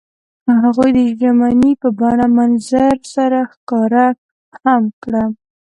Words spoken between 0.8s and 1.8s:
د ژمنې